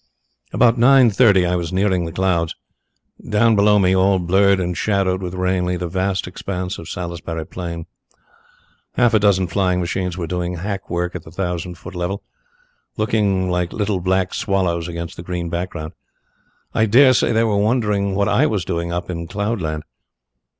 "About 0.51 0.79
nine 0.79 1.11
thirty 1.11 1.45
I 1.45 1.55
was 1.55 1.71
nearing 1.71 2.05
the 2.05 2.11
clouds. 2.11 2.55
Down 3.29 3.55
below 3.55 3.77
me, 3.77 3.95
all 3.95 4.17
blurred 4.17 4.59
and 4.59 4.75
shadowed 4.75 5.21
with 5.21 5.35
rain, 5.35 5.63
lay 5.63 5.75
the 5.75 5.87
vast 5.87 6.25
expanse 6.25 6.79
of 6.79 6.89
Salisbury 6.89 7.45
Plain. 7.45 7.85
Half 8.93 9.13
a 9.13 9.19
dozen 9.19 9.45
flying 9.45 9.79
machines 9.79 10.17
were 10.17 10.25
doing 10.25 10.55
hackwork 10.55 11.13
at 11.13 11.21
the 11.23 11.29
thousand 11.29 11.77
foot 11.77 11.93
level, 11.93 12.23
looking 12.97 13.47
like 13.51 13.71
little 13.73 13.99
black 13.99 14.33
swallows 14.33 14.87
against 14.87 15.17
the 15.17 15.21
green 15.21 15.49
background. 15.49 15.93
I 16.73 16.87
dare 16.87 17.13
say 17.13 17.31
they 17.31 17.43
were 17.43 17.57
wondering 17.59 18.15
what 18.15 18.27
I 18.27 18.47
was 18.47 18.65
doing 18.65 18.91
up 18.91 19.07
in 19.07 19.27
cloud 19.27 19.61
land. 19.61 19.83